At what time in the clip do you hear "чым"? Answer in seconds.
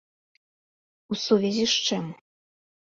1.87-2.05